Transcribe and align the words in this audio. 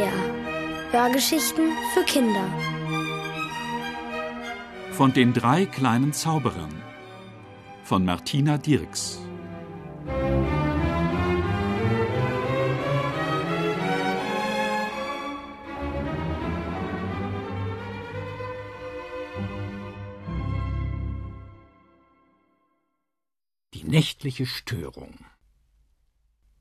SWR. 0.00 0.92
Hörgeschichten 0.92 1.72
für 1.92 2.04
Kinder. 2.04 2.48
Von 4.92 5.12
den 5.12 5.32
drei 5.34 5.66
kleinen 5.66 6.12
Zauberern 6.12 6.82
von 7.84 8.04
Martina 8.04 8.56
Dirks. 8.56 9.20
Die 23.74 23.84
nächtliche 23.84 24.46
Störung. 24.46 25.29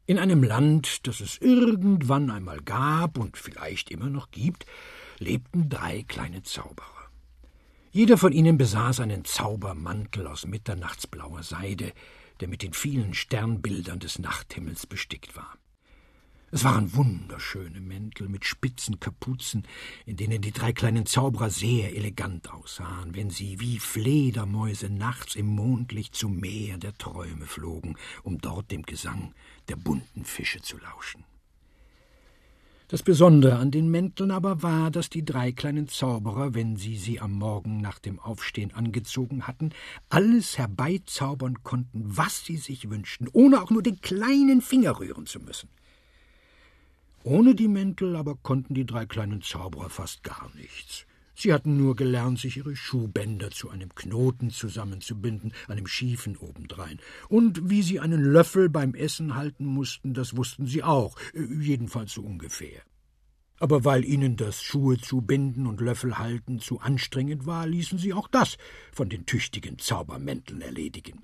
In 0.09 0.18
einem 0.18 0.41
Land, 0.41 1.05
das 1.05 1.20
es 1.20 1.38
irgendwann 1.38 2.31
einmal 2.31 2.62
gab 2.62 3.20
und 3.20 3.38
vielleicht 3.38 3.91
immer 3.91 4.09
noch 4.09 4.31
gibt, 4.31 4.66
lebten 5.20 5.70
drei 5.70 6.02
kleine 6.02 6.41
Zauberer. 6.41 7.12
Jeder 7.91 8.17
von 8.17 8.31
ihnen 8.31 8.58
besaß 8.58 9.02
einen 9.02 9.23
Zaubermantel 9.23 10.26
aus 10.26 10.48
mitternachtsblauer 10.48 11.44
Seide, 11.44 11.94
der 12.40 12.48
mit 12.48 12.64
den 12.64 12.73
vielen 12.73 13.14
Sternbildern 13.14 14.00
des 14.00 14.17
Nachthimmels 14.17 14.88
bestickt 14.88 15.36
war. 15.36 15.59
Es 16.52 16.63
waren 16.63 16.95
wunderschöne 16.95 17.80
Mäntel 17.80 18.27
mit 18.27 18.44
spitzen 18.44 18.99
Kapuzen, 18.99 19.67
in 20.08 20.17
denen 20.17 20.41
die 20.41 20.52
drei 20.52 20.73
kleinen 20.73 21.05
Zauberer 21.05 21.52
sehr 21.52 21.95
elegant 21.95 22.52
aussahen, 22.52 23.16
wenn 23.16 23.30
sie 23.30 23.59
wie 23.59 23.77
Fledermäuse 23.77 24.89
nachts 24.89 25.35
im 25.35 25.45
Mondlicht 25.45 26.16
zum 26.16 26.39
Meer 26.39 26.80
der 26.80 26.98
Träume 26.98 27.45
flogen, 27.45 27.97
um 28.23 28.39
dort 28.39 28.72
dem 28.72 28.81
Gesang 28.81 29.36
der 29.67 29.75
bunten 29.75 30.25
Fische 30.25 30.59
zu 30.61 30.80
lauschen. 30.80 31.23
Das 32.88 33.03
Besondere 33.03 33.58
an 33.58 33.70
den 33.70 33.92
Mänteln 33.92 34.31
aber 34.31 34.64
war, 34.64 34.89
dass 34.89 35.11
die 35.11 35.23
drei 35.23 35.52
kleinen 35.52 35.88
Zauberer, 35.88 36.55
wenn 36.55 36.75
sie 36.75 36.97
sie 36.97 37.20
am 37.20 37.33
Morgen 37.33 37.77
nach 37.77 38.00
dem 38.00 38.20
Aufstehen 38.20 38.73
angezogen 38.73 39.45
hatten, 39.45 39.70
alles 40.09 40.58
herbeizaubern 40.58 41.61
konnten, 41.61 42.02
was 42.17 42.44
sie 42.44 42.58
sich 42.58 42.89
wünschten, 42.89 43.30
ohne 43.31 43.61
auch 43.61 43.70
nur 43.70 43.83
den 43.83 44.02
kleinen 44.02 44.61
Finger 44.61 45.00
rühren 45.00 45.27
zu 45.27 45.39
müssen. 45.39 45.70
Ohne 47.23 47.53
die 47.53 47.67
Mäntel 47.67 48.16
aber 48.16 48.36
konnten 48.36 48.73
die 48.73 48.86
drei 48.86 49.06
kleinen 49.06 49.42
Zauberer 49.42 49.89
fast 49.89 50.23
gar 50.23 50.50
nichts. 50.56 51.06
Sie 51.36 51.53
hatten 51.53 51.78
nur 51.78 51.95
gelernt, 51.95 52.39
sich 52.39 52.58
ihre 52.58 52.76
Schuhbänder 52.76 53.50
zu 53.52 53.70
einem 53.70 53.95
Knoten 53.95 54.50
zusammenzubinden, 54.50 55.53
einem 55.67 55.88
schiefen 55.88 56.38
obendrein. 56.38 57.00
Und 57.30 57.70
wie 57.70 57.81
sie 57.81 58.00
einen 58.00 58.22
Löffel 58.22 58.70
beim 58.70 58.94
Essen 58.94 59.36
halten 59.36 59.66
mussten, 59.66 60.14
das 60.14 60.36
wussten 60.36 60.66
sie 60.66 60.84
auch, 60.84 61.17
äh, 61.34 61.44
jedenfalls 61.59 62.14
so 62.14 62.22
ungefähr. 62.22 62.81
Aber 63.59 63.83
weil 63.86 64.06
ihnen 64.06 64.36
das 64.36 64.61
Schuhe 64.61 64.98
zu 64.98 65.22
binden 65.22 65.66
und 65.66 65.81
Löffel 65.81 66.17
halten 66.17 66.59
zu 66.59 66.80
anstrengend 66.80 67.45
war, 67.45 67.67
ließen 67.67 67.98
sie 67.98 68.14
auch 68.14 68.28
das 68.28 68.58
von 68.92 69.09
den 69.09 69.26
tüchtigen 69.26 69.78
Zaubermänteln 69.80 70.61
erledigen 70.61 71.23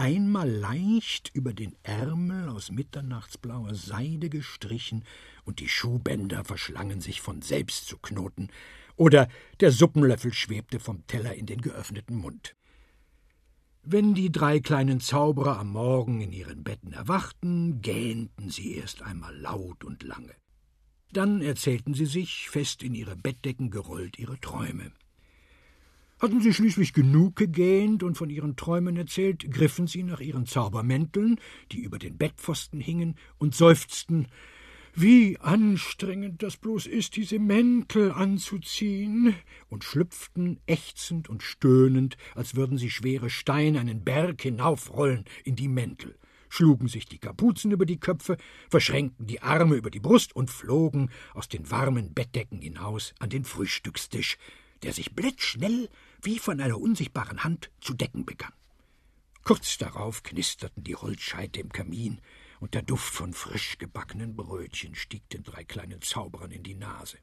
einmal 0.00 0.48
leicht 0.48 1.30
über 1.34 1.52
den 1.52 1.76
Ärmel 1.82 2.48
aus 2.48 2.72
mitternachtsblauer 2.72 3.74
Seide 3.74 4.30
gestrichen, 4.30 5.04
und 5.44 5.60
die 5.60 5.68
Schuhbänder 5.68 6.42
verschlangen 6.42 7.02
sich 7.02 7.20
von 7.20 7.42
selbst 7.42 7.86
zu 7.86 7.98
Knoten, 7.98 8.48
oder 8.96 9.28
der 9.60 9.72
Suppenlöffel 9.72 10.32
schwebte 10.32 10.80
vom 10.80 11.06
Teller 11.06 11.34
in 11.34 11.44
den 11.44 11.60
geöffneten 11.60 12.16
Mund. 12.16 12.56
Wenn 13.82 14.14
die 14.14 14.32
drei 14.32 14.60
kleinen 14.60 15.00
Zauberer 15.00 15.58
am 15.58 15.72
Morgen 15.72 16.22
in 16.22 16.32
ihren 16.32 16.64
Betten 16.64 16.94
erwachten, 16.94 17.82
gähnten 17.82 18.48
sie 18.48 18.76
erst 18.76 19.02
einmal 19.02 19.36
laut 19.36 19.84
und 19.84 20.02
lange. 20.02 20.34
Dann 21.12 21.42
erzählten 21.42 21.92
sie 21.92 22.06
sich, 22.06 22.48
fest 22.48 22.82
in 22.82 22.94
ihre 22.94 23.16
Bettdecken 23.16 23.70
gerollt, 23.70 24.18
ihre 24.18 24.40
Träume. 24.40 24.92
Hatten 26.20 26.42
sie 26.42 26.52
schließlich 26.52 26.92
genug 26.92 27.36
gegähnt 27.36 28.02
und 28.02 28.14
von 28.14 28.28
ihren 28.28 28.54
Träumen 28.54 28.94
erzählt, 28.98 29.50
griffen 29.50 29.86
sie 29.86 30.02
nach 30.02 30.20
ihren 30.20 30.44
Zaubermänteln, 30.44 31.40
die 31.72 31.80
über 31.80 31.98
den 31.98 32.18
Bettpfosten 32.18 32.78
hingen, 32.78 33.14
und 33.38 33.54
seufzten. 33.54 34.28
Wie 34.94 35.38
anstrengend 35.38 36.42
das 36.42 36.58
bloß 36.58 36.88
ist, 36.88 37.16
diese 37.16 37.38
Mäntel 37.38 38.12
anzuziehen, 38.12 39.34
und 39.70 39.82
schlüpften 39.82 40.60
ächzend 40.66 41.30
und 41.30 41.42
stöhnend, 41.42 42.18
als 42.34 42.54
würden 42.54 42.76
sie 42.76 42.90
schwere 42.90 43.30
Steine 43.30 43.80
einen 43.80 44.04
Berg 44.04 44.42
hinaufrollen 44.42 45.24
in 45.44 45.56
die 45.56 45.68
Mäntel. 45.68 46.18
Schlugen 46.50 46.88
sich 46.88 47.06
die 47.06 47.18
Kapuzen 47.18 47.70
über 47.70 47.86
die 47.86 48.00
Köpfe, 48.00 48.36
verschränkten 48.68 49.26
die 49.26 49.40
Arme 49.40 49.76
über 49.76 49.90
die 49.90 50.00
Brust 50.00 50.36
und 50.36 50.50
flogen 50.50 51.08
aus 51.32 51.48
den 51.48 51.70
warmen 51.70 52.12
Bettdecken 52.12 52.60
hinaus 52.60 53.14
an 53.20 53.30
den 53.30 53.44
Frühstückstisch, 53.44 54.36
der 54.82 54.92
sich 54.92 55.14
blitzschnell 55.14 55.88
wie 56.22 56.38
von 56.38 56.60
einer 56.60 56.80
unsichtbaren 56.80 57.44
Hand 57.44 57.70
zu 57.80 57.94
decken 57.94 58.24
begann. 58.24 58.52
Kurz 59.44 59.78
darauf 59.78 60.22
knisterten 60.22 60.84
die 60.84 60.96
Holzscheite 60.96 61.60
im 61.60 61.70
Kamin, 61.70 62.20
und 62.60 62.74
der 62.74 62.82
Duft 62.82 63.14
von 63.14 63.32
frisch 63.32 63.78
gebackenen 63.78 64.36
Brötchen 64.36 64.94
stieg 64.94 65.28
den 65.30 65.42
drei 65.42 65.64
kleinen 65.64 66.02
Zauberern 66.02 66.50
in 66.50 66.62
die 66.62 66.74
Nase. 66.74 67.16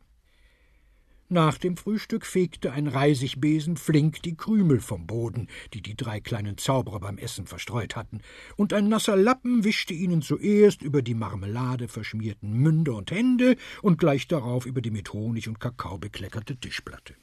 Nach 1.30 1.58
dem 1.58 1.76
Frühstück 1.76 2.26
fegte 2.26 2.72
ein 2.72 2.88
Reisigbesen 2.88 3.76
flink 3.76 4.22
die 4.24 4.38
Krümel 4.38 4.80
vom 4.80 5.06
Boden, 5.06 5.48
die 5.74 5.82
die 5.82 5.98
drei 5.98 6.22
kleinen 6.22 6.58
Zauberer 6.58 7.02
beim 7.02 7.18
Essen 7.18 7.46
verstreut 7.48 7.98
hatten, 7.98 8.22
und 8.56 8.72
ein 8.72 8.88
nasser 8.88 9.18
Lappen 9.18 9.66
wischte 9.66 9.94
ihnen 9.94 10.22
zuerst 10.22 10.82
über 10.82 11.02
die 11.02 11.16
Marmelade 11.16 11.90
verschmierten 11.90 12.54
Münder 12.54 12.96
und 12.96 13.12
Hände 13.12 13.58
und 13.82 13.98
gleich 13.98 14.30
darauf 14.30 14.66
über 14.66 14.82
die 14.82 14.92
mit 14.92 15.12
Honig 15.12 15.50
und 15.50 15.60
Kakao 15.60 15.98
bekleckerte 15.98 16.56
Tischplatte. 16.56 17.16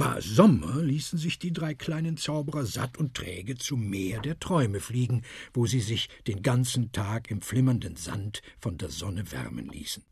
War 0.00 0.22
Sommer, 0.22 0.80
ließen 0.80 1.18
sich 1.18 1.40
die 1.40 1.52
drei 1.52 1.74
kleinen 1.74 2.16
Zauberer 2.16 2.64
satt 2.64 2.98
und 2.98 3.14
träge 3.14 3.56
zum 3.56 3.90
Meer 3.90 4.20
der 4.20 4.38
Träume 4.38 4.78
fliegen, 4.78 5.22
wo 5.52 5.66
sie 5.66 5.80
sich 5.80 6.08
den 6.28 6.42
ganzen 6.42 6.92
Tag 6.92 7.32
im 7.32 7.40
flimmernden 7.40 7.96
Sand 7.96 8.40
von 8.60 8.78
der 8.78 8.90
Sonne 8.90 9.32
wärmen 9.32 9.68
ließen. 9.68 10.04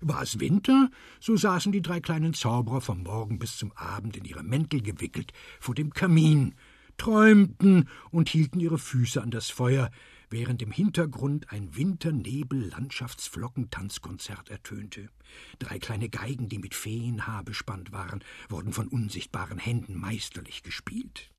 War 0.00 0.22
es 0.22 0.40
Winter, 0.40 0.90
so 1.20 1.36
saßen 1.36 1.70
die 1.70 1.80
drei 1.80 2.00
kleinen 2.00 2.34
Zauberer 2.34 2.80
vom 2.80 3.04
Morgen 3.04 3.38
bis 3.38 3.56
zum 3.56 3.70
Abend 3.76 4.16
in 4.16 4.24
ihre 4.24 4.42
Mäntel 4.42 4.82
gewickelt 4.82 5.32
vor 5.60 5.76
dem 5.76 5.92
Kamin, 5.92 6.56
träumten 6.96 7.88
und 8.10 8.28
hielten 8.28 8.58
ihre 8.58 8.78
Füße 8.78 9.22
an 9.22 9.30
das 9.30 9.48
Feuer, 9.48 9.92
während 10.30 10.62
im 10.62 10.70
Hintergrund 10.70 11.52
ein 11.52 11.76
Winternebel-Landschaftsflockentanzkonzert 11.76 14.50
ertönte. 14.50 15.10
Drei 15.58 15.78
kleine 15.78 16.08
Geigen, 16.08 16.48
die 16.48 16.58
mit 16.58 16.74
Feenhaar 16.74 17.44
bespannt 17.44 17.92
waren, 17.92 18.24
wurden 18.48 18.72
von 18.72 18.88
unsichtbaren 18.88 19.58
Händen 19.58 19.98
meisterlich 19.98 20.62
gespielt. 20.62 21.30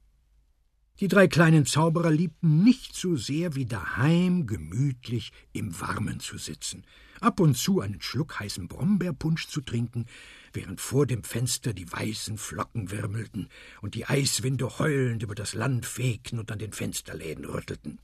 Die 1.00 1.08
drei 1.08 1.30
kleinen 1.30 1.66
Zauberer 1.66 2.12
liebten 2.12 2.66
nicht 2.66 2.94
so 2.94 3.16
sehr 3.16 3.56
wie 3.56 3.66
daheim 3.66 4.48
gemütlich 4.48 5.32
im 5.54 5.80
Warmen 5.80 6.20
zu 6.20 6.38
sitzen, 6.38 6.84
ab 7.22 7.40
und 7.40 7.56
zu 7.56 7.80
einen 7.80 8.02
Schluck 8.02 8.38
heißen 8.38 8.68
Brombeerpunsch 8.68 9.48
zu 9.48 9.62
trinken, 9.62 10.08
während 10.52 10.82
vor 10.82 11.06
dem 11.06 11.24
Fenster 11.24 11.74
die 11.74 11.90
weißen 11.90 12.38
Flocken 12.38 12.92
wirmelten 12.92 13.48
und 13.82 13.96
die 13.96 14.08
Eiswinde 14.08 14.78
heulend 14.78 15.24
über 15.24 15.36
das 15.36 15.54
Land 15.54 15.86
fegten 15.86 16.38
und 16.38 16.52
an 16.52 16.60
den 16.60 16.74
Fensterläden 16.74 17.46
rüttelten. 17.46 18.00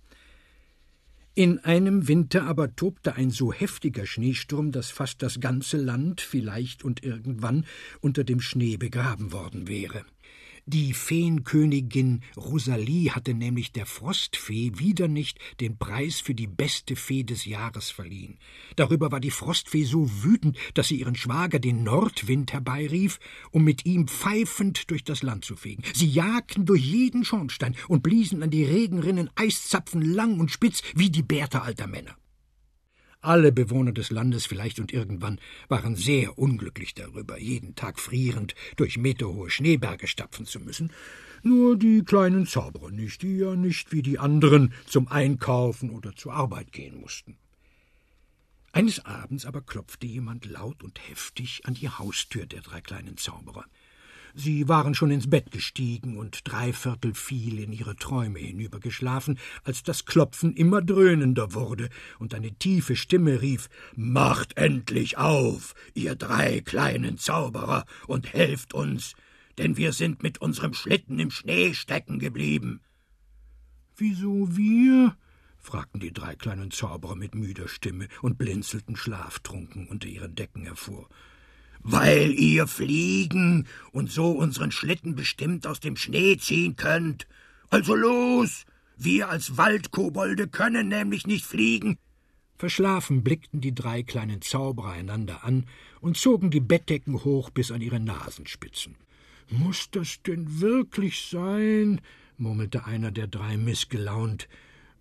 In 1.38 1.60
einem 1.60 2.08
Winter 2.08 2.46
aber 2.46 2.78
tobte 2.78 3.16
ein 3.16 3.30
so 3.30 3.52
heftiger 3.52 4.06
Schneesturm, 4.06 4.72
dass 4.72 4.90
fast 4.90 5.22
das 5.22 5.42
ganze 5.42 5.76
Land 5.76 6.22
vielleicht 6.22 6.86
und 6.86 7.04
irgendwann 7.04 7.66
unter 8.00 8.24
dem 8.24 8.40
Schnee 8.40 8.78
begraben 8.78 9.34
worden 9.34 9.68
wäre. 9.68 10.06
Die 10.68 10.94
Feenkönigin 10.94 12.24
Rosalie 12.36 13.12
hatte 13.12 13.36
nämlich 13.36 13.72
der 13.72 13.86
Frostfee 13.86 14.72
wieder 14.80 15.08
nicht 15.08 15.38
den 15.60 15.78
Preis 15.78 16.22
für 16.22 16.34
die 16.34 16.48
beste 16.48 16.96
Fee 16.96 17.22
des 17.22 17.46
Jahres 17.46 17.92
verliehen. 17.92 18.40
Darüber 18.76 19.12
war 19.12 19.20
die 19.20 19.30
Frostfee 19.30 19.84
so 19.84 20.10
wütend, 20.24 20.58
dass 20.74 20.88
sie 20.88 21.00
ihren 21.00 21.14
Schwager 21.14 21.60
den 21.60 21.84
Nordwind 21.84 22.52
herbeirief, 22.52 23.20
um 23.52 23.64
mit 23.64 23.86
ihm 23.86 24.08
pfeifend 24.08 24.90
durch 24.90 25.04
das 25.04 25.22
Land 25.22 25.46
zu 25.46 25.56
fegen. 25.56 25.84
Sie 25.94 26.08
jagten 26.08 26.66
durch 26.66 26.82
jeden 26.82 27.24
Schornstein 27.24 27.76
und 27.88 28.02
bliesen 28.02 28.42
an 28.42 28.50
die 28.50 28.66
Regenrinnen 28.66 29.30
Eiszapfen 29.36 30.02
lang 30.02 30.40
und 30.40 30.50
spitz 30.50 30.82
wie 30.96 31.12
die 31.12 31.22
Bärte 31.22 31.62
alter 31.62 31.86
Männer. 31.86 32.18
Alle 33.26 33.52
Bewohner 33.52 33.92
des 33.92 34.12
Landes 34.12 34.46
vielleicht 34.46 34.80
und 34.80 34.94
irgendwann 34.94 35.40
waren 35.68 35.96
sehr 35.96 36.38
unglücklich 36.38 36.94
darüber, 36.94 37.40
jeden 37.40 37.74
Tag 37.74 38.00
frierend 38.00 38.54
durch 38.76 38.98
meterhohe 38.98 39.50
Schneeberge 39.50 40.08
stapfen 40.08 40.46
zu 40.46 40.60
müssen. 40.60 40.92
Nur 41.42 41.76
die 41.76 42.04
kleinen 42.04 42.46
Zauberer 42.46 42.92
nicht, 42.92 43.24
die 43.24 43.38
ja 43.38 43.56
nicht 43.56 43.92
wie 43.92 44.04
die 44.04 44.20
anderen 44.20 44.74
zum 44.86 45.08
Einkaufen 45.08 45.90
oder 45.90 46.16
zur 46.16 46.34
Arbeit 46.34 46.72
gehen 46.72 47.02
mussten. 47.02 47.38
Eines 48.72 49.04
Abends 49.06 49.46
aber 49.46 49.62
klopfte 49.62 50.06
jemand 50.06 50.46
laut 50.46 50.84
und 50.84 51.00
heftig 51.10 51.62
an 51.66 51.74
die 51.74 51.90
Haustür 51.90 52.46
der 52.46 52.62
drei 52.62 52.82
kleinen 52.82 53.18
Zauberer. 53.18 53.66
Sie 54.38 54.68
waren 54.68 54.94
schon 54.94 55.12
ins 55.12 55.30
Bett 55.30 55.50
gestiegen 55.50 56.18
und 56.18 56.42
dreiviertel 56.44 57.14
viel 57.14 57.58
in 57.58 57.72
ihre 57.72 57.96
Träume 57.96 58.40
hinübergeschlafen, 58.40 59.40
als 59.64 59.82
das 59.82 60.04
Klopfen 60.04 60.54
immer 60.54 60.82
dröhnender 60.82 61.54
wurde 61.54 61.88
und 62.20 62.34
eine 62.34 62.54
tiefe 62.54 62.98
Stimme 62.98 63.42
rief 63.42 63.70
Macht 63.96 64.58
endlich 64.58 65.18
auf, 65.18 65.74
ihr 65.94 66.16
drei 66.16 66.60
kleinen 66.60 67.18
Zauberer, 67.18 67.86
und 68.08 68.34
helft 68.34 68.74
uns, 68.74 69.14
denn 69.58 69.78
wir 69.78 69.94
sind 69.94 70.22
mit 70.22 70.42
unserem 70.42 70.74
Schlitten 70.74 71.18
im 71.18 71.32
Schnee 71.32 71.74
stecken 71.74 72.20
geblieben. 72.20 72.82
Wieso 73.96 74.50
wir? 74.58 75.16
fragten 75.60 76.02
die 76.02 76.12
drei 76.12 76.36
kleinen 76.36 76.72
Zauberer 76.72 77.16
mit 77.16 77.36
müder 77.36 77.70
Stimme 77.70 78.10
und 78.22 78.38
blinzelten 78.38 78.98
schlaftrunken 78.98 79.88
unter 79.88 80.10
ihren 80.10 80.36
Decken 80.36 80.64
hervor. 80.64 81.08
Weil 81.88 82.32
ihr 82.32 82.66
fliegen 82.66 83.68
und 83.92 84.12
so 84.12 84.32
unseren 84.32 84.72
Schlitten 84.72 85.14
bestimmt 85.14 85.68
aus 85.68 85.80
dem 85.80 85.98
Schnee 85.98 86.36
ziehen 86.36 86.76
könnt. 86.76 87.28
Also 87.70 87.94
los! 87.94 88.66
Wir 88.98 89.30
als 89.30 89.56
Waldkobolde 89.58 90.48
können 90.48 90.88
nämlich 90.88 91.28
nicht 91.28 91.46
fliegen. 91.46 92.00
Verschlafen 92.58 93.24
blickten 93.24 93.62
die 93.62 93.76
drei 93.76 94.02
kleinen 94.02 94.42
Zauberer 94.42 94.94
einander 94.94 95.44
an 95.44 95.68
und 96.02 96.18
zogen 96.18 96.50
die 96.50 96.60
Bettdecken 96.60 97.24
hoch 97.24 97.52
bis 97.52 97.70
an 97.70 97.82
ihre 97.82 98.00
Nasenspitzen. 98.00 98.96
Muß 99.52 99.92
das 99.92 100.24
denn 100.24 100.60
wirklich 100.62 101.28
sein? 101.30 102.02
murmelte 102.40 102.86
einer 102.86 103.12
der 103.12 103.28
drei 103.28 103.58
missgelaunt. 103.58 104.48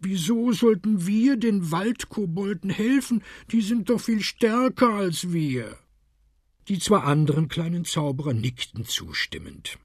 Wieso 0.00 0.52
sollten 0.52 1.06
wir 1.06 1.38
den 1.38 1.70
Waldkobolden 1.70 2.68
helfen? 2.68 3.22
Die 3.52 3.62
sind 3.62 3.88
doch 3.88 4.02
viel 4.02 4.20
stärker 4.20 4.90
als 4.90 5.32
wir. 5.32 5.78
Die 6.68 6.78
zwei 6.78 6.98
anderen 6.98 7.48
kleinen 7.48 7.84
Zauberer 7.84 8.32
nickten 8.32 8.84
zustimmend. 8.86 9.78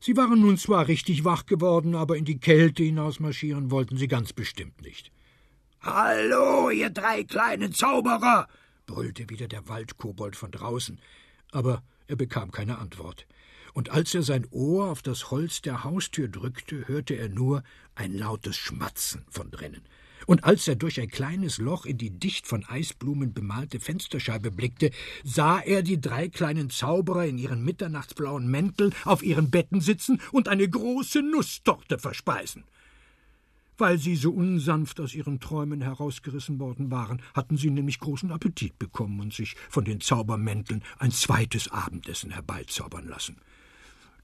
Sie 0.00 0.16
waren 0.16 0.40
nun 0.40 0.56
zwar 0.58 0.86
richtig 0.88 1.24
wach 1.24 1.46
geworden, 1.46 1.94
aber 1.94 2.16
in 2.16 2.24
die 2.24 2.38
Kälte 2.38 2.82
hinausmarschieren 2.82 3.70
wollten 3.70 3.96
sie 3.96 4.08
ganz 4.08 4.32
bestimmt 4.32 4.82
nicht. 4.82 5.10
Hallo, 5.80 6.70
ihr 6.70 6.90
drei 6.90 7.24
kleinen 7.24 7.72
Zauberer! 7.72 8.48
brüllte 8.86 9.30
wieder 9.30 9.48
der 9.48 9.68
Waldkobold 9.68 10.36
von 10.36 10.50
draußen, 10.50 11.00
aber 11.52 11.82
er 12.06 12.16
bekam 12.16 12.50
keine 12.50 12.78
Antwort 12.78 13.26
und 13.74 13.90
als 13.90 14.14
er 14.14 14.22
sein 14.22 14.46
Ohr 14.50 14.88
auf 14.90 15.02
das 15.02 15.30
Holz 15.30 15.60
der 15.60 15.84
Haustür 15.84 16.28
drückte, 16.28 16.88
hörte 16.88 17.14
er 17.14 17.28
nur 17.28 17.62
ein 17.96 18.16
lautes 18.16 18.56
Schmatzen 18.56 19.26
von 19.28 19.50
drinnen. 19.50 19.82
Und 20.26 20.44
als 20.44 20.66
er 20.68 20.76
durch 20.76 21.00
ein 21.00 21.08
kleines 21.08 21.58
Loch 21.58 21.86
in 21.86 21.98
die 21.98 22.10
dicht 22.10 22.46
von 22.46 22.64
Eisblumen 22.64 23.32
bemalte 23.32 23.80
Fensterscheibe 23.80 24.50
blickte, 24.50 24.90
sah 25.22 25.60
er 25.60 25.82
die 25.82 26.00
drei 26.00 26.28
kleinen 26.28 26.70
Zauberer 26.70 27.26
in 27.26 27.38
ihren 27.38 27.64
mitternachtsblauen 27.64 28.46
Mänteln 28.46 28.94
auf 29.04 29.22
ihren 29.22 29.50
Betten 29.50 29.80
sitzen 29.80 30.20
und 30.32 30.48
eine 30.48 30.68
große 30.68 31.22
Nusstorte 31.22 31.98
verspeisen. 31.98 32.64
Weil 33.76 33.98
sie 33.98 34.14
so 34.14 34.30
unsanft 34.30 35.00
aus 35.00 35.14
ihren 35.14 35.40
Träumen 35.40 35.80
herausgerissen 35.82 36.60
worden 36.60 36.92
waren, 36.92 37.20
hatten 37.34 37.56
sie 37.56 37.70
nämlich 37.70 37.98
großen 37.98 38.30
Appetit 38.30 38.78
bekommen 38.78 39.18
und 39.20 39.34
sich 39.34 39.56
von 39.68 39.84
den 39.84 40.00
Zaubermänteln 40.00 40.84
ein 40.98 41.10
zweites 41.10 41.72
Abendessen 41.72 42.30
herbeizaubern 42.30 43.08
lassen. 43.08 43.36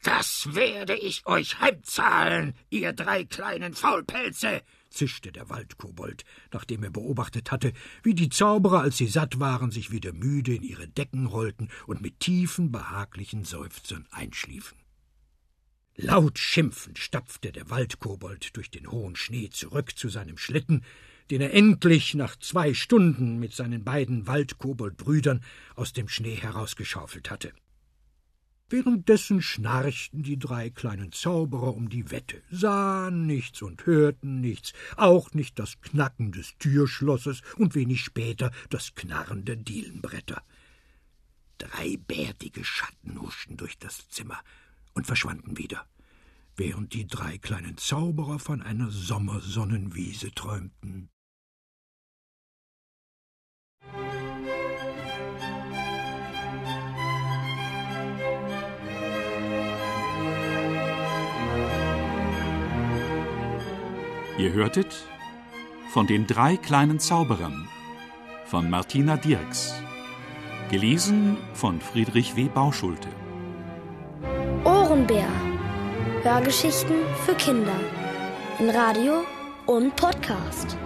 Das 0.02 0.54
werde 0.54 0.96
ich 0.96 1.26
euch 1.26 1.60
heimzahlen, 1.60 2.54
ihr 2.70 2.92
drei 2.92 3.24
kleinen 3.24 3.74
Faulpelze, 3.74 4.62
zischte 4.90 5.32
der 5.32 5.48
Waldkobold, 5.48 6.24
nachdem 6.52 6.82
er 6.82 6.90
beobachtet 6.90 7.50
hatte, 7.50 7.72
wie 8.02 8.14
die 8.14 8.28
Zauberer, 8.28 8.80
als 8.80 8.96
sie 8.96 9.06
satt 9.06 9.40
waren, 9.40 9.70
sich 9.70 9.90
wieder 9.90 10.12
müde 10.12 10.54
in 10.54 10.62
ihre 10.62 10.88
Decken 10.88 11.26
rollten 11.26 11.68
und 11.86 12.02
mit 12.02 12.20
tiefen, 12.20 12.70
behaglichen 12.70 13.44
Seufzern 13.44 14.06
einschliefen. 14.10 14.78
Laut 15.96 16.38
schimpfend 16.38 16.98
stapfte 16.98 17.52
der 17.52 17.68
Waldkobold 17.68 18.56
durch 18.56 18.70
den 18.70 18.90
hohen 18.90 19.16
Schnee 19.16 19.50
zurück 19.50 19.98
zu 19.98 20.08
seinem 20.08 20.38
Schlitten, 20.38 20.82
den 21.30 21.40
er 21.40 21.54
endlich 21.54 22.14
nach 22.14 22.36
zwei 22.36 22.74
Stunden 22.74 23.38
mit 23.38 23.52
seinen 23.52 23.84
beiden 23.84 24.26
Waldkoboldbrüdern 24.26 25.42
aus 25.76 25.92
dem 25.92 26.08
Schnee 26.08 26.36
herausgeschaufelt 26.36 27.30
hatte. 27.30 27.52
Währenddessen 28.72 29.42
schnarchten 29.42 30.22
die 30.22 30.38
drei 30.38 30.70
kleinen 30.70 31.10
Zauberer 31.10 31.74
um 31.74 31.88
die 31.88 32.12
Wette, 32.12 32.40
sahen 32.52 33.26
nichts 33.26 33.62
und 33.62 33.84
hörten 33.84 34.40
nichts, 34.40 34.72
auch 34.96 35.34
nicht 35.34 35.58
das 35.58 35.80
Knacken 35.80 36.30
des 36.30 36.56
Türschlosses 36.58 37.42
und 37.56 37.74
wenig 37.74 38.02
später 38.02 38.52
das 38.68 38.94
Knarren 38.94 39.44
der 39.44 39.56
Dielenbretter. 39.56 40.40
Drei 41.58 41.96
bärtige 41.96 42.64
Schatten 42.64 43.20
huschten 43.20 43.56
durch 43.56 43.76
das 43.76 44.08
Zimmer 44.08 44.38
und 44.94 45.04
verschwanden 45.04 45.58
wieder, 45.58 45.84
während 46.54 46.94
die 46.94 47.08
drei 47.08 47.38
kleinen 47.38 47.76
Zauberer 47.76 48.38
von 48.38 48.62
einer 48.62 48.88
Sommersonnenwiese 48.92 50.30
träumten. 50.30 51.10
Ihr 64.40 64.54
hörtet 64.54 65.06
von 65.92 66.06
den 66.06 66.26
drei 66.26 66.56
kleinen 66.56 66.98
Zauberern 66.98 67.68
von 68.46 68.70
Martina 68.70 69.18
Dirks. 69.18 69.74
Gelesen 70.70 71.36
von 71.52 71.78
Friedrich 71.78 72.36
W. 72.36 72.48
Bauschulte. 72.48 73.08
Ohrenbär. 74.64 75.28
Hörgeschichten 76.22 76.96
für 77.26 77.34
Kinder. 77.34 77.78
In 78.58 78.70
Radio 78.70 79.24
und 79.66 79.94
Podcast. 79.96 80.78